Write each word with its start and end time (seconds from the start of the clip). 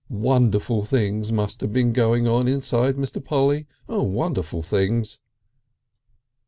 Wonderful 0.09 0.83
things 0.83 1.31
must 1.31 1.61
have 1.61 1.71
been 1.71 1.93
going 1.93 2.27
on 2.27 2.47
inside 2.47 2.95
Mr. 2.95 3.23
Polly. 3.23 3.67
Oh! 3.87 4.01
wonderful 4.01 4.63
things. 4.63 5.19